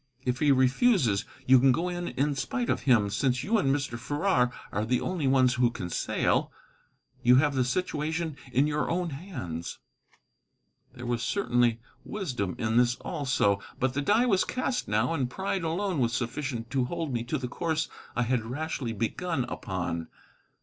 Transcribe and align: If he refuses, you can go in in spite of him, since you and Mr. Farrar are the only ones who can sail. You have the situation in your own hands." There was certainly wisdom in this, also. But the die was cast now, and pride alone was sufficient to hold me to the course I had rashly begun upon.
If 0.25 0.39
he 0.39 0.51
refuses, 0.51 1.25
you 1.45 1.59
can 1.59 1.71
go 1.71 1.87
in 1.87 2.07
in 2.07 2.33
spite 2.33 2.71
of 2.71 2.79
him, 2.81 3.11
since 3.11 3.43
you 3.43 3.59
and 3.59 3.69
Mr. 3.69 3.99
Farrar 3.99 4.51
are 4.71 4.83
the 4.83 4.99
only 4.99 5.27
ones 5.27 5.53
who 5.53 5.69
can 5.69 5.91
sail. 5.91 6.51
You 7.21 7.35
have 7.35 7.53
the 7.53 7.63
situation 7.63 8.35
in 8.51 8.65
your 8.65 8.89
own 8.89 9.11
hands." 9.11 9.77
There 10.95 11.05
was 11.05 11.21
certainly 11.21 11.81
wisdom 12.03 12.55
in 12.57 12.77
this, 12.77 12.95
also. 12.95 13.61
But 13.79 13.93
the 13.93 14.01
die 14.01 14.25
was 14.25 14.43
cast 14.43 14.87
now, 14.87 15.13
and 15.13 15.29
pride 15.29 15.61
alone 15.63 15.99
was 15.99 16.13
sufficient 16.13 16.71
to 16.71 16.85
hold 16.85 17.13
me 17.13 17.23
to 17.25 17.37
the 17.37 17.47
course 17.47 17.87
I 18.15 18.23
had 18.23 18.43
rashly 18.45 18.93
begun 18.93 19.43
upon. 19.43 20.07